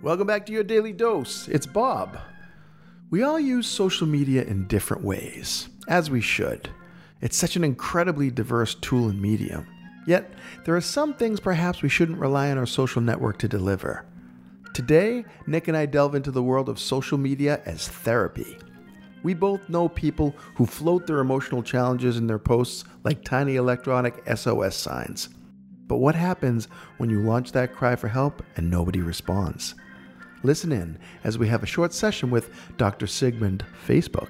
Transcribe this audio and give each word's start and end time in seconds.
Welcome 0.00 0.28
back 0.28 0.46
to 0.46 0.52
your 0.52 0.62
daily 0.62 0.92
dose. 0.92 1.48
It's 1.48 1.66
Bob. 1.66 2.18
We 3.10 3.22
all 3.22 3.40
use 3.40 3.66
social 3.66 4.06
media 4.06 4.44
in 4.44 4.68
different 4.68 5.02
ways, 5.02 5.68
as 5.88 6.08
we 6.10 6.20
should. 6.20 6.70
It's 7.20 7.36
such 7.36 7.56
an 7.56 7.64
incredibly 7.64 8.30
diverse 8.30 8.74
tool 8.76 9.08
and 9.08 9.20
medium. 9.20 9.66
Yet, 10.06 10.32
there 10.64 10.76
are 10.76 10.80
some 10.80 11.14
things 11.14 11.40
perhaps 11.40 11.82
we 11.82 11.88
shouldn't 11.88 12.18
rely 12.20 12.50
on 12.50 12.58
our 12.58 12.66
social 12.66 13.02
network 13.02 13.38
to 13.38 13.48
deliver. 13.48 14.06
Today, 14.72 15.24
Nick 15.48 15.66
and 15.66 15.76
I 15.76 15.86
delve 15.86 16.14
into 16.14 16.30
the 16.30 16.42
world 16.42 16.68
of 16.68 16.78
social 16.78 17.18
media 17.18 17.60
as 17.66 17.88
therapy. 17.88 18.56
We 19.24 19.34
both 19.34 19.68
know 19.68 19.88
people 19.88 20.36
who 20.54 20.64
float 20.64 21.06
their 21.06 21.18
emotional 21.18 21.62
challenges 21.62 22.16
in 22.18 22.28
their 22.28 22.38
posts 22.38 22.84
like 23.02 23.24
tiny 23.24 23.56
electronic 23.56 24.22
SOS 24.32 24.76
signs. 24.76 25.30
But 25.88 25.96
what 25.96 26.14
happens 26.14 26.68
when 26.98 27.08
you 27.08 27.20
launch 27.20 27.52
that 27.52 27.74
cry 27.74 27.96
for 27.96 28.08
help 28.08 28.42
and 28.56 28.70
nobody 28.70 29.00
responds? 29.00 29.74
Listen 30.42 30.70
in 30.70 30.98
as 31.24 31.38
we 31.38 31.48
have 31.48 31.62
a 31.62 31.66
short 31.66 31.92
session 31.92 32.30
with 32.30 32.50
Dr. 32.76 33.06
Sigmund 33.06 33.64
Facebook. 33.86 34.28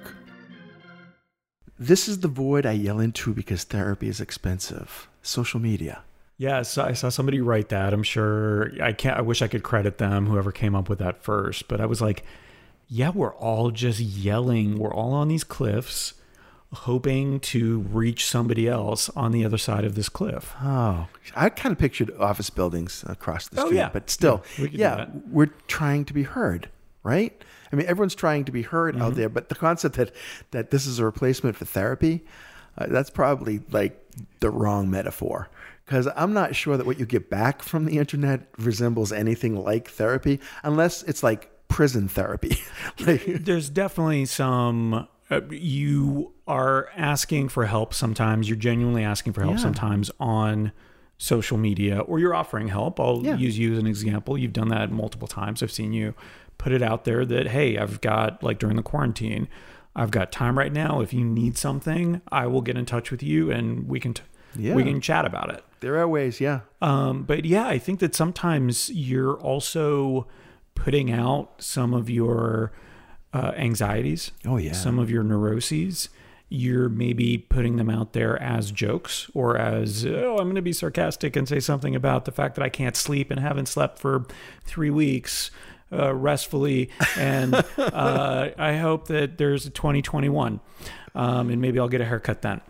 This 1.78 2.08
is 2.08 2.20
the 2.20 2.28
void 2.28 2.64
I 2.64 2.72
yell 2.72 2.98
into 3.00 3.34
because 3.34 3.64
therapy 3.64 4.08
is 4.08 4.20
expensive. 4.20 5.08
Social 5.20 5.60
media. 5.60 6.02
Yes, 6.36 6.78
I 6.78 6.92
saw 6.92 7.08
somebody 7.08 7.40
write 7.40 7.68
that. 7.68 7.92
I'm 7.92 8.04
sure 8.04 8.70
I 8.80 8.92
can't 8.92 9.18
I 9.18 9.22
wish 9.22 9.42
I 9.42 9.48
could 9.48 9.64
credit 9.64 9.98
them 9.98 10.26
whoever 10.26 10.52
came 10.52 10.76
up 10.76 10.88
with 10.88 11.00
that 11.00 11.22
first, 11.22 11.68
but 11.68 11.80
I 11.80 11.86
was 11.86 12.00
like, 12.00 12.24
yeah, 12.88 13.10
we're 13.10 13.34
all 13.34 13.70
just 13.70 14.00
yelling. 14.00 14.78
We're 14.78 14.94
all 14.94 15.12
on 15.12 15.28
these 15.28 15.44
cliffs 15.44 16.14
hoping 16.72 17.40
to 17.40 17.80
reach 17.80 18.26
somebody 18.26 18.68
else 18.68 19.08
on 19.10 19.32
the 19.32 19.44
other 19.44 19.56
side 19.58 19.84
of 19.84 19.94
this 19.94 20.08
cliff. 20.08 20.54
Oh, 20.62 21.06
I 21.34 21.48
kind 21.48 21.72
of 21.72 21.78
pictured 21.78 22.14
office 22.18 22.50
buildings 22.50 23.04
across 23.06 23.48
the 23.48 23.62
Oh, 23.62 23.66
street, 23.66 23.78
yeah. 23.78 23.90
but 23.92 24.10
still, 24.10 24.42
Yeah, 24.58 24.62
we 24.64 24.70
yeah 24.70 25.06
we're 25.30 25.50
trying 25.66 26.04
to 26.06 26.12
be 26.12 26.24
heard, 26.24 26.68
right? 27.02 27.42
I 27.72 27.76
mean, 27.76 27.86
everyone's 27.86 28.14
trying 28.14 28.44
to 28.46 28.52
be 28.52 28.62
heard 28.62 28.94
Mm-hmm. 28.94 29.02
out 29.04 29.14
there, 29.14 29.28
but 29.30 29.48
the 29.48 29.54
concept 29.54 29.96
that 29.96 30.12
that 30.50 30.70
this 30.70 30.86
is 30.86 30.98
a 30.98 31.04
replacement 31.04 31.56
for 31.56 31.64
therapy, 31.64 32.24
uh, 32.76 32.86
that's 32.88 33.10
probably 33.10 33.60
like 33.70 33.98
the 34.40 34.50
wrong 34.50 34.90
metaphor. 34.90 35.48
Because 35.86 36.06
I'm 36.16 36.34
not 36.34 36.54
sure 36.54 36.76
that 36.76 36.84
what 36.84 36.98
you 36.98 37.06
get 37.06 37.30
back 37.30 37.62
from 37.62 37.86
the 37.86 37.96
internet 37.96 38.46
resembles 38.58 39.10
anything 39.10 39.56
like 39.56 39.88
therapy, 39.88 40.38
unless 40.62 41.02
it's 41.04 41.22
like 41.22 41.50
prison 41.68 42.08
therapy. 42.08 42.58
like, 43.06 43.24
There's 43.44 43.70
definitely 43.70 44.26
some 44.26 45.08
uh, 45.30 45.40
you 45.50 46.32
are 46.46 46.88
asking 46.96 47.48
for 47.50 47.66
help 47.66 47.92
sometimes. 47.94 48.48
You're 48.48 48.56
genuinely 48.56 49.04
asking 49.04 49.32
for 49.34 49.42
help 49.42 49.54
Yeah. 49.56 49.62
sometimes 49.62 50.10
on 50.18 50.72
social 51.18 51.58
media 51.58 51.98
or 52.00 52.18
you're 52.18 52.34
offering 52.34 52.68
help. 52.68 52.98
I'll 53.00 53.20
Yeah. 53.24 53.36
use 53.36 53.58
you 53.58 53.72
as 53.72 53.78
an 53.78 53.86
example. 53.86 54.38
You've 54.38 54.52
done 54.52 54.68
that 54.68 54.90
multiple 54.92 55.28
times. 55.28 55.62
I've 55.62 55.72
seen 55.72 55.92
you 55.92 56.14
put 56.58 56.72
it 56.72 56.80
out 56.82 57.04
there 57.04 57.24
that 57.26 57.48
hey, 57.48 57.76
I've 57.76 58.00
got 58.00 58.42
like 58.42 58.58
during 58.58 58.76
the 58.76 58.82
quarantine, 58.82 59.48
I've 59.96 60.10
got 60.10 60.30
time 60.32 60.56
right 60.56 60.72
now. 60.72 61.00
If 61.00 61.12
you 61.12 61.24
need 61.24 61.56
something, 61.58 62.20
I 62.30 62.46
will 62.46 62.60
get 62.62 62.76
in 62.78 62.86
touch 62.86 63.10
with 63.10 63.22
you 63.22 63.50
and 63.50 63.88
we 63.88 63.98
can 64.00 64.14
t- 64.14 64.22
Yeah. 64.56 64.74
we 64.74 64.82
can 64.84 65.00
chat 65.00 65.24
about 65.24 65.50
it. 65.50 65.62
there 65.80 65.96
are 65.96 66.08
ways, 66.08 66.40
yeah. 66.40 66.60
Um, 66.82 67.22
but 67.22 67.44
yeah, 67.44 67.66
I 67.68 67.78
think 67.78 68.00
that 68.00 68.12
sometimes 68.12 68.90
you're 68.90 69.34
also 69.38 70.26
putting 70.74 71.12
out 71.12 71.50
some 71.62 71.94
of 71.94 72.10
your 72.10 72.72
uh, 73.32 73.52
anxieties. 73.56 74.32
Oh, 74.46 74.56
yeah. 74.56 74.72
Some 74.72 74.98
of 74.98 75.10
your 75.10 75.22
neuroses. 75.22 76.08
You're 76.50 76.88
maybe 76.88 77.36
putting 77.36 77.76
them 77.76 77.90
out 77.90 78.14
there 78.14 78.40
as 78.42 78.70
jokes 78.70 79.30
or 79.34 79.58
as, 79.58 80.06
oh, 80.06 80.38
I'm 80.38 80.44
going 80.44 80.54
to 80.54 80.62
be 80.62 80.72
sarcastic 80.72 81.36
and 81.36 81.46
say 81.46 81.60
something 81.60 81.94
about 81.94 82.24
the 82.24 82.32
fact 82.32 82.54
that 82.54 82.64
I 82.64 82.70
can't 82.70 82.96
sleep 82.96 83.30
and 83.30 83.38
haven't 83.38 83.66
slept 83.66 83.98
for 83.98 84.24
three 84.64 84.88
weeks 84.88 85.50
uh, 85.92 86.14
restfully. 86.14 86.88
And 87.18 87.54
uh, 87.76 88.50
I 88.56 88.76
hope 88.76 89.08
that 89.08 89.36
there's 89.36 89.66
a 89.66 89.70
2021 89.70 90.60
um, 91.14 91.50
and 91.50 91.60
maybe 91.60 91.78
I'll 91.78 91.88
get 91.88 92.00
a 92.00 92.06
haircut 92.06 92.42
then 92.42 92.62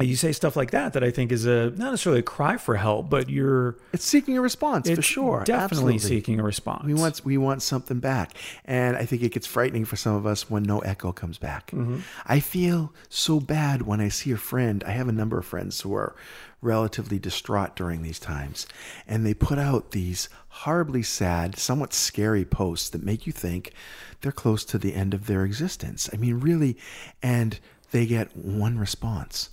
you 0.00 0.16
say 0.16 0.32
stuff 0.32 0.56
like 0.56 0.72
that 0.72 0.92
that 0.94 1.04
I 1.04 1.10
think 1.10 1.30
is 1.30 1.46
a 1.46 1.70
not 1.70 1.90
necessarily 1.92 2.18
a 2.20 2.24
cry 2.24 2.56
for 2.56 2.74
help, 2.76 3.08
but 3.08 3.30
you're 3.30 3.76
It's 3.92 4.04
seeking 4.04 4.36
a 4.36 4.40
response 4.40 4.90
for 4.90 5.02
sure. 5.02 5.44
definitely 5.44 5.94
Absolutely. 5.94 5.98
seeking 6.00 6.40
a 6.40 6.42
response. 6.42 6.84
We 6.84 6.94
want 6.94 7.24
we 7.24 7.38
want 7.38 7.62
something 7.62 8.00
back, 8.00 8.32
and 8.64 8.96
I 8.96 9.06
think 9.06 9.22
it 9.22 9.30
gets 9.32 9.46
frightening 9.46 9.84
for 9.84 9.94
some 9.96 10.14
of 10.16 10.26
us 10.26 10.50
when 10.50 10.64
no 10.64 10.80
echo 10.80 11.12
comes 11.12 11.38
back. 11.38 11.70
Mm-hmm. 11.70 12.00
I 12.26 12.40
feel 12.40 12.92
so 13.08 13.38
bad 13.38 13.82
when 13.82 14.00
I 14.00 14.08
see 14.08 14.32
a 14.32 14.36
friend. 14.36 14.82
I 14.84 14.90
have 14.90 15.08
a 15.08 15.12
number 15.12 15.38
of 15.38 15.44
friends 15.46 15.80
who 15.82 15.94
are 15.94 16.16
relatively 16.60 17.18
distraught 17.18 17.76
during 17.76 18.02
these 18.02 18.18
times, 18.18 18.66
and 19.06 19.24
they 19.24 19.34
put 19.34 19.58
out 19.58 19.92
these 19.92 20.28
horribly 20.48 21.02
sad, 21.02 21.56
somewhat 21.56 21.92
scary 21.92 22.44
posts 22.44 22.88
that 22.90 23.02
make 23.04 23.26
you 23.26 23.32
think 23.32 23.72
they're 24.22 24.32
close 24.32 24.64
to 24.64 24.78
the 24.78 24.94
end 24.94 25.14
of 25.14 25.26
their 25.26 25.44
existence. 25.44 26.08
I 26.12 26.16
mean, 26.16 26.40
really, 26.40 26.76
and 27.22 27.60
they 27.90 28.06
get 28.06 28.34
one 28.36 28.78
response. 28.78 29.50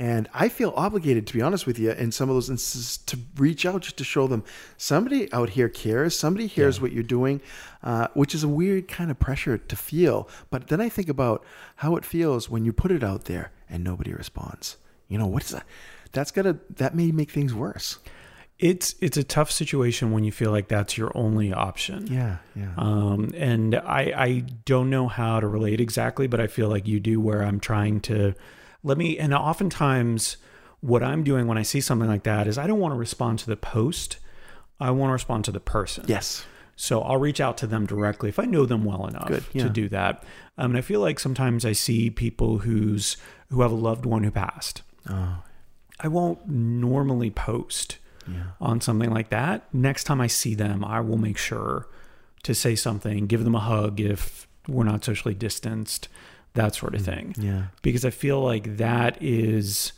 And 0.00 0.28
I 0.32 0.48
feel 0.48 0.72
obligated, 0.76 1.26
to 1.26 1.34
be 1.34 1.42
honest 1.42 1.66
with 1.66 1.78
you, 1.78 1.90
in 1.90 2.10
some 2.10 2.30
of 2.30 2.34
those 2.34 2.48
instances, 2.48 2.96
to 3.04 3.18
reach 3.36 3.66
out 3.66 3.82
just 3.82 3.98
to 3.98 4.04
show 4.04 4.26
them 4.26 4.42
somebody 4.78 5.30
out 5.30 5.50
here 5.50 5.68
cares, 5.68 6.18
somebody 6.18 6.46
hears 6.46 6.80
what 6.80 6.92
you're 6.92 7.02
doing, 7.02 7.42
uh, 7.82 8.06
which 8.14 8.34
is 8.34 8.42
a 8.42 8.48
weird 8.48 8.88
kind 8.88 9.10
of 9.10 9.18
pressure 9.20 9.58
to 9.58 9.76
feel. 9.76 10.26
But 10.48 10.68
then 10.68 10.80
I 10.80 10.88
think 10.88 11.10
about 11.10 11.44
how 11.76 11.96
it 11.96 12.06
feels 12.06 12.48
when 12.48 12.64
you 12.64 12.72
put 12.72 12.90
it 12.90 13.04
out 13.04 13.26
there 13.26 13.52
and 13.68 13.84
nobody 13.84 14.14
responds. 14.14 14.78
You 15.06 15.18
know, 15.18 15.26
what's 15.26 15.50
that? 15.50 15.66
That's 16.12 16.30
gotta 16.30 16.56
that 16.76 16.94
may 16.94 17.12
make 17.12 17.30
things 17.30 17.52
worse. 17.52 17.98
it's 18.58 18.94
it's 19.00 19.16
a 19.18 19.24
tough 19.24 19.50
situation 19.50 20.12
when 20.12 20.24
you 20.24 20.32
feel 20.32 20.50
like 20.50 20.68
that's 20.68 20.96
your 20.96 21.12
only 21.14 21.52
option. 21.52 22.06
Yeah, 22.06 22.36
yeah. 22.56 22.72
Um, 22.78 23.32
and 23.36 23.74
I 23.74 24.12
I 24.16 24.44
don't 24.64 24.88
know 24.88 25.08
how 25.08 25.40
to 25.40 25.46
relate 25.46 25.80
exactly, 25.80 26.26
but 26.26 26.40
I 26.40 26.46
feel 26.46 26.68
like 26.68 26.88
you 26.88 27.00
do. 27.00 27.20
Where 27.20 27.42
I'm 27.42 27.60
trying 27.60 28.00
to 28.02 28.34
let 28.82 28.98
me, 28.98 29.18
and 29.18 29.32
oftentimes 29.34 30.36
what 30.80 31.02
I'm 31.02 31.22
doing 31.22 31.46
when 31.46 31.58
I 31.58 31.62
see 31.62 31.80
something 31.80 32.08
like 32.08 32.22
that 32.22 32.46
is 32.46 32.56
I 32.58 32.66
don't 32.66 32.78
want 32.80 32.94
to 32.94 32.98
respond 32.98 33.38
to 33.40 33.46
the 33.46 33.56
post. 33.56 34.18
I 34.78 34.90
want 34.90 35.10
to 35.10 35.12
respond 35.12 35.44
to 35.46 35.52
the 35.52 35.60
person. 35.60 36.04
yes. 36.08 36.44
So 36.76 37.02
I'll 37.02 37.18
reach 37.18 37.42
out 37.42 37.58
to 37.58 37.66
them 37.66 37.84
directly 37.84 38.30
if 38.30 38.38
I 38.38 38.46
know 38.46 38.64
them 38.64 38.84
well 38.84 39.06
enough 39.06 39.28
Good, 39.28 39.44
yeah. 39.52 39.64
to 39.64 39.68
do 39.68 39.86
that. 39.90 40.24
Um, 40.56 40.70
and 40.70 40.78
I 40.78 40.80
feel 40.80 41.00
like 41.00 41.20
sometimes 41.20 41.66
I 41.66 41.72
see 41.72 42.08
people 42.08 42.60
who's 42.60 43.18
who 43.50 43.60
have 43.60 43.70
a 43.70 43.74
loved 43.74 44.06
one 44.06 44.24
who 44.24 44.30
passed. 44.30 44.80
Oh, 45.06 45.42
I 45.98 46.08
won't 46.08 46.48
normally 46.48 47.28
post 47.30 47.98
on 48.62 48.80
something 48.80 49.10
like 49.10 49.28
that. 49.28 49.64
Next 49.74 50.04
time 50.04 50.20
I 50.22 50.26
see 50.28 50.54
them, 50.54 50.82
I 50.82 51.00
will 51.00 51.18
make 51.18 51.36
sure 51.36 51.86
to 52.44 52.54
say 52.54 52.74
something, 52.76 53.26
give 53.26 53.44
them 53.44 53.54
a 53.54 53.60
hug 53.60 54.00
if 54.00 54.46
we're 54.66 54.84
not 54.84 55.04
socially 55.04 55.34
distanced, 55.34 56.08
that 56.54 56.74
sort 56.74 56.94
of 56.94 57.02
mm, 57.02 57.04
thing. 57.04 57.34
yeah. 57.38 57.64
Because 57.82 58.04
I 58.04 58.10
feel 58.10 58.40
like 58.40 58.76
that 58.78 59.16
is 59.22 59.92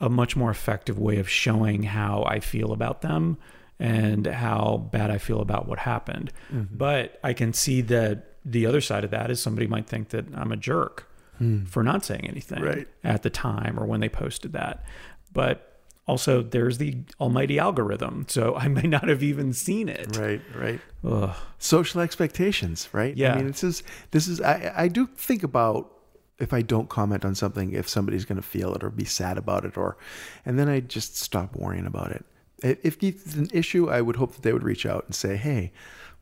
a 0.00 0.08
much 0.08 0.36
more 0.36 0.50
effective 0.50 0.98
way 0.98 1.18
of 1.18 1.28
showing 1.28 1.84
how 1.84 2.24
I 2.24 2.40
feel 2.40 2.72
about 2.72 3.00
them 3.02 3.38
and 3.78 4.26
how 4.26 4.88
bad 4.92 5.10
I 5.10 5.18
feel 5.18 5.40
about 5.40 5.66
what 5.66 5.78
happened. 5.80 6.32
Mm-hmm. 6.52 6.76
But 6.76 7.18
I 7.24 7.32
can 7.32 7.52
see 7.52 7.80
that 7.82 8.34
the 8.44 8.66
other 8.66 8.80
side 8.80 9.04
of 9.04 9.10
that 9.10 9.30
is 9.30 9.40
somebody 9.40 9.66
might 9.66 9.86
think 9.86 10.10
that 10.10 10.26
I'm 10.34 10.52
a 10.52 10.56
jerk 10.56 11.08
hmm. 11.38 11.64
for 11.64 11.82
not 11.82 12.04
saying 12.04 12.26
anything 12.28 12.62
Right. 12.62 12.88
at 13.02 13.22
the 13.22 13.30
time 13.30 13.80
or 13.80 13.86
when 13.86 14.00
they 14.00 14.08
posted 14.08 14.52
that. 14.52 14.84
But 15.32 15.80
also, 16.06 16.42
there's 16.42 16.78
the 16.78 16.98
almighty 17.18 17.58
algorithm. 17.58 18.26
So 18.28 18.54
I 18.56 18.68
may 18.68 18.82
not 18.82 19.08
have 19.08 19.22
even 19.22 19.52
seen 19.52 19.88
it. 19.88 20.16
Right, 20.16 20.42
right. 20.54 20.80
Ugh. 21.02 21.34
social 21.58 22.00
expectations, 22.00 22.88
right? 22.92 23.16
Yeah. 23.16 23.34
I 23.34 23.36
mean, 23.36 23.46
this 23.48 23.64
is 23.64 23.82
this 24.10 24.28
is 24.28 24.40
I 24.40 24.72
I 24.76 24.88
do 24.88 25.06
think 25.06 25.42
about 25.42 25.93
if 26.38 26.52
I 26.52 26.62
don't 26.62 26.88
comment 26.88 27.24
on 27.24 27.34
something, 27.34 27.72
if 27.72 27.88
somebody's 27.88 28.24
going 28.24 28.36
to 28.36 28.42
feel 28.42 28.74
it 28.74 28.82
or 28.82 28.90
be 28.90 29.04
sad 29.04 29.38
about 29.38 29.64
it, 29.64 29.76
or, 29.76 29.96
and 30.44 30.58
then 30.58 30.68
I 30.68 30.80
just 30.80 31.16
stop 31.16 31.54
worrying 31.54 31.86
about 31.86 32.10
it. 32.10 32.24
If 32.62 33.02
it's 33.02 33.34
an 33.34 33.50
issue, 33.52 33.90
I 33.90 34.00
would 34.00 34.16
hope 34.16 34.34
that 34.34 34.42
they 34.42 34.52
would 34.52 34.62
reach 34.62 34.86
out 34.86 35.04
and 35.04 35.14
say, 35.14 35.36
"Hey, 35.36 35.72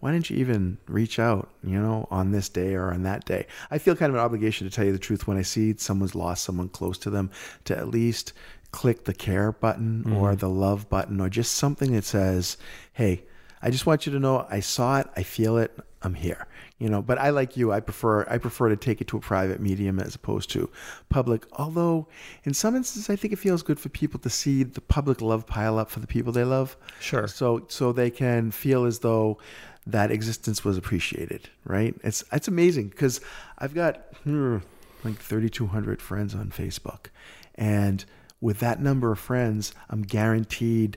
why 0.00 0.12
didn't 0.12 0.28
you 0.28 0.36
even 0.38 0.78
reach 0.86 1.18
out? 1.18 1.50
You 1.62 1.78
know, 1.78 2.08
on 2.10 2.32
this 2.32 2.48
day 2.48 2.74
or 2.74 2.92
on 2.92 3.04
that 3.04 3.24
day." 3.24 3.46
I 3.70 3.78
feel 3.78 3.94
kind 3.94 4.10
of 4.10 4.16
an 4.16 4.24
obligation 4.24 4.68
to 4.68 4.74
tell 4.74 4.84
you 4.84 4.92
the 4.92 4.98
truth 4.98 5.26
when 5.26 5.36
I 5.36 5.42
see 5.42 5.74
someone's 5.76 6.14
lost 6.14 6.44
someone 6.44 6.68
close 6.68 6.98
to 6.98 7.10
them, 7.10 7.30
to 7.64 7.76
at 7.76 7.88
least 7.88 8.32
click 8.72 9.04
the 9.04 9.14
care 9.14 9.52
button 9.52 10.12
or 10.12 10.30
mm-hmm. 10.30 10.38
the 10.38 10.48
love 10.48 10.88
button 10.88 11.20
or 11.20 11.28
just 11.28 11.52
something 11.52 11.92
that 11.92 12.04
says, 12.04 12.56
"Hey." 12.92 13.24
I 13.64 13.70
just 13.70 13.86
want 13.86 14.06
you 14.06 14.12
to 14.12 14.18
know 14.18 14.44
I 14.50 14.58
saw 14.58 14.98
it, 14.98 15.06
I 15.16 15.22
feel 15.22 15.56
it, 15.56 15.78
I'm 16.02 16.14
here. 16.14 16.46
You 16.78 16.88
know, 16.88 17.00
but 17.00 17.18
I 17.18 17.30
like 17.30 17.56
you, 17.56 17.72
I 17.72 17.80
prefer 17.80 18.26
I 18.28 18.38
prefer 18.38 18.68
to 18.68 18.76
take 18.76 19.00
it 19.00 19.08
to 19.08 19.16
a 19.16 19.20
private 19.20 19.60
medium 19.60 20.00
as 20.00 20.14
opposed 20.14 20.50
to 20.50 20.70
public. 21.08 21.46
Although 21.52 22.08
in 22.44 22.54
some 22.54 22.74
instances 22.74 23.08
I 23.08 23.16
think 23.16 23.32
it 23.32 23.38
feels 23.38 23.62
good 23.62 23.78
for 23.78 23.88
people 23.88 24.18
to 24.20 24.30
see 24.30 24.62
the 24.64 24.80
public 24.80 25.20
love 25.20 25.46
pile 25.46 25.78
up 25.78 25.90
for 25.90 26.00
the 26.00 26.06
people 26.06 26.32
they 26.32 26.44
love. 26.44 26.76
Sure. 27.00 27.26
So 27.28 27.64
so 27.68 27.92
they 27.92 28.10
can 28.10 28.50
feel 28.50 28.84
as 28.84 29.00
though 29.00 29.38
that 29.86 30.10
existence 30.10 30.64
was 30.64 30.76
appreciated, 30.76 31.48
right? 31.64 31.94
It's 32.02 32.24
it's 32.32 32.48
amazing 32.48 32.88
because 32.88 33.20
I've 33.58 33.74
got 33.74 33.98
hmm, 34.24 34.58
like 35.04 35.18
3200 35.18 36.00
friends 36.02 36.34
on 36.34 36.50
Facebook. 36.50 37.06
And 37.54 38.04
with 38.40 38.58
that 38.58 38.80
number 38.80 39.12
of 39.12 39.18
friends, 39.18 39.72
I'm 39.88 40.02
guaranteed 40.02 40.96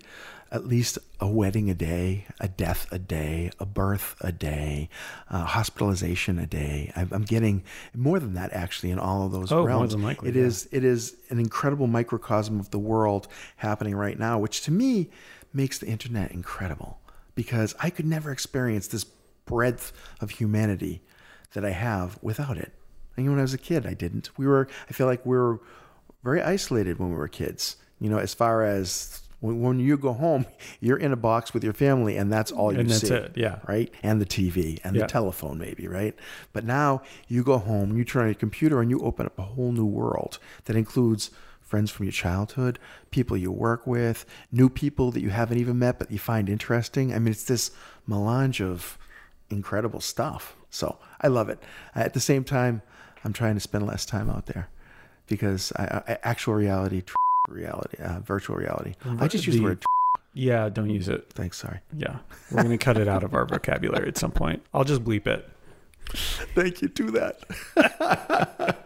at 0.56 0.66
least 0.66 0.98
a 1.20 1.28
wedding 1.28 1.70
a 1.70 1.74
day, 1.74 2.26
a 2.40 2.48
death 2.48 2.88
a 2.90 2.98
day, 2.98 3.52
a 3.60 3.66
birth 3.66 4.16
a 4.22 4.32
day, 4.32 4.90
uh, 5.30 5.44
hospitalization 5.44 6.40
a 6.40 6.46
day. 6.48 6.92
I'm, 6.96 7.10
I'm 7.12 7.24
getting 7.24 7.64
more 7.94 8.20
than 8.20 8.36
that 8.36 8.54
actually 8.54 8.92
in 8.92 8.98
all 8.98 9.26
of 9.26 9.32
those 9.34 9.52
Oh, 9.52 9.58
more 9.58 9.68
realms. 9.68 9.92
than 9.92 10.02
likely, 10.02 10.30
It 10.30 10.36
yeah. 10.36 10.44
is 10.44 10.70
it 10.72 10.84
is 10.86 11.16
an 11.30 11.40
incredible 11.40 11.88
microcosm 11.88 12.60
of 12.60 12.72
the 12.72 12.80
world 12.80 13.28
happening 13.58 13.96
right 13.96 14.18
now, 14.18 14.40
which 14.40 14.62
to 14.62 14.72
me 14.72 15.10
makes 15.54 15.78
the 15.78 15.88
internet 15.88 16.32
incredible 16.32 17.00
because 17.36 17.76
I 17.80 17.90
could 17.90 18.06
never 18.06 18.32
experience 18.32 18.88
this 18.88 19.04
breadth 19.46 19.92
of 20.22 20.30
humanity 20.32 21.02
that 21.54 21.66
I 21.66 21.72
have 21.72 22.18
without 22.22 22.58
it. 22.58 22.72
And 23.18 23.30
when 23.30 23.40
I 23.40 23.44
was 23.44 23.54
a 23.54 23.58
kid, 23.58 23.86
I 23.86 23.94
didn't. 23.94 24.30
We 24.38 24.48
were, 24.48 24.68
I 24.90 24.94
feel 24.94 25.08
like 25.08 25.26
we 25.26 25.36
were 25.38 25.60
very 26.24 26.42
isolated 26.42 26.98
when 27.00 27.10
we 27.10 27.16
were 27.16 27.28
kids. 27.28 27.76
You 28.00 28.10
know, 28.10 28.18
as 28.18 28.34
far 28.34 28.64
as 28.66 29.22
when, 29.46 29.62
when 29.62 29.80
you 29.80 29.98
go 29.98 30.14
home, 30.14 30.46
you're 30.80 30.98
in 30.98 31.12
a 31.12 31.16
box 31.16 31.54
with 31.54 31.64
your 31.64 31.74
family, 31.74 32.18
and 32.18 32.32
that's 32.32 32.52
all 32.52 32.74
you 32.74 32.80
And 32.80 32.90
that's 32.90 33.08
see. 33.08 33.14
it, 33.14 33.34
yeah. 33.36 33.60
Right? 33.68 33.92
And 34.04 34.20
the 34.22 34.26
TV 34.26 34.80
and 34.84 34.96
Yeah. 34.96 35.04
the 35.04 35.08
telephone, 35.08 35.58
maybe, 35.58 35.88
right? 35.88 36.16
But 36.54 36.66
now 36.66 37.02
you 37.28 37.44
go 37.44 37.58
home, 37.58 37.98
you 37.98 38.04
turn 38.04 38.24
on 38.24 38.28
your 38.30 38.36
computer, 38.36 38.82
and 38.82 38.90
you 38.90 39.00
open 39.02 39.26
up 39.26 39.38
a 39.40 39.44
whole 39.44 39.72
new 39.72 39.86
world 39.86 40.40
that 40.66 40.76
includes 40.76 41.32
friends 41.62 41.90
from 41.92 42.06
your 42.06 42.14
childhood, 42.14 42.78
people 43.10 43.36
you 43.36 43.52
work 43.52 43.88
with, 43.88 44.26
new 44.52 44.70
people 44.70 45.12
that 45.12 45.22
you 45.22 45.30
haven't 45.30 45.58
even 45.58 45.80
met 45.80 45.98
but 45.98 46.12
you 46.12 46.20
find 46.20 46.48
interesting. 46.48 47.14
I 47.14 47.18
mean, 47.20 47.30
it's 47.32 47.44
this 47.44 47.72
melange 48.06 48.62
of 48.62 48.98
incredible 49.50 50.00
stuff. 50.00 50.56
So 50.70 51.00
I 51.22 51.28
love 51.28 51.50
it. 51.50 51.58
Uh, 51.96 52.00
at 52.02 52.14
the 52.14 52.20
same 52.20 52.44
time, 52.44 52.82
I'm 53.24 53.34
trying 53.34 53.56
to 53.56 53.60
spend 53.60 53.88
less 53.88 54.06
time 54.06 54.30
out 54.30 54.46
there 54.46 54.70
because 55.28 55.72
I, 55.76 56.04
I, 56.08 56.18
actual 56.22 56.54
reality, 56.54 57.02
tr- 57.02 57.16
reality, 57.48 57.98
uh, 58.02 58.20
virtual 58.22 58.56
reality. 58.56 58.94
I 59.20 59.28
just 59.28 59.46
use 59.46 59.56
the 59.56 59.62
The- 59.62 59.68
word. 59.68 59.84
Yeah, 60.34 60.68
don't 60.70 60.90
use 60.90 61.08
it. 61.08 61.32
thanks. 61.34 61.58
Sorry. 61.58 61.80
Yeah. 61.96 62.18
We're 62.52 62.64
going 62.64 62.78
to 62.78 62.84
cut 62.84 62.98
it 62.98 63.08
out 63.08 63.24
of 63.24 63.34
our 63.34 63.46
vocabulary 63.46 64.08
at 64.10 64.18
some 64.18 64.32
point. 64.32 64.62
I'll 64.74 64.84
just 64.84 65.04
bleep 65.04 65.28
it. 65.28 65.48
Thank 66.54 66.82
you. 66.82 66.90
Do 66.90 67.10
that. 67.12 68.76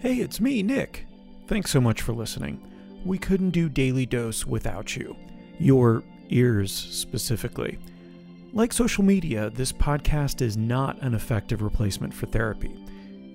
Hey, 0.00 0.16
it's 0.16 0.40
me, 0.40 0.62
Nick. 0.62 1.06
Thanks 1.46 1.70
so 1.70 1.80
much 1.80 2.00
for 2.00 2.12
listening. 2.12 2.60
We 3.04 3.18
couldn't 3.18 3.50
do 3.50 3.68
Daily 3.68 4.06
Dose 4.06 4.46
without 4.46 4.96
you. 4.96 5.16
Your 5.58 6.02
ears, 6.30 6.72
specifically. 6.72 7.78
Like 8.52 8.72
social 8.72 9.04
media, 9.04 9.50
this 9.50 9.72
podcast 9.72 10.40
is 10.40 10.56
not 10.56 11.00
an 11.02 11.14
effective 11.14 11.60
replacement 11.62 12.14
for 12.14 12.26
therapy. 12.26 12.74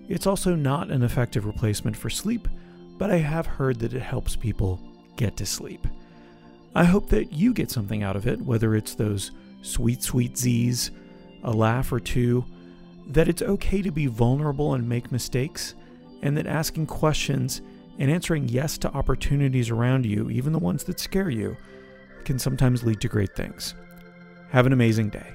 It's 0.07 0.27
also 0.27 0.55
not 0.55 0.91
an 0.91 1.03
effective 1.03 1.45
replacement 1.45 1.97
for 1.97 2.09
sleep, 2.09 2.47
but 2.97 3.11
I 3.11 3.17
have 3.17 3.45
heard 3.45 3.79
that 3.79 3.93
it 3.93 4.01
helps 4.01 4.35
people 4.35 4.79
get 5.15 5.35
to 5.37 5.45
sleep. 5.45 5.87
I 6.75 6.83
hope 6.83 7.09
that 7.09 7.31
you 7.31 7.53
get 7.53 7.71
something 7.71 8.03
out 8.03 8.15
of 8.15 8.27
it, 8.27 8.41
whether 8.41 8.75
it's 8.75 8.95
those 8.95 9.31
sweet, 9.61 10.03
sweet 10.03 10.37
Z's, 10.37 10.91
a 11.43 11.51
laugh 11.51 11.91
or 11.91 11.99
two, 11.99 12.45
that 13.07 13.27
it's 13.27 13.41
okay 13.41 13.81
to 13.81 13.91
be 13.91 14.07
vulnerable 14.07 14.73
and 14.73 14.87
make 14.87 15.11
mistakes, 15.11 15.75
and 16.21 16.35
that 16.37 16.47
asking 16.47 16.87
questions 16.87 17.61
and 17.97 18.11
answering 18.11 18.49
yes 18.49 18.77
to 18.79 18.93
opportunities 18.93 19.69
around 19.69 20.05
you, 20.05 20.29
even 20.29 20.53
the 20.53 20.59
ones 20.59 20.83
that 20.83 20.99
scare 20.99 21.29
you, 21.29 21.55
can 22.25 22.37
sometimes 22.37 22.83
lead 22.83 22.99
to 23.01 23.07
great 23.07 23.35
things. 23.35 23.73
Have 24.49 24.65
an 24.65 24.73
amazing 24.73 25.09
day. 25.09 25.33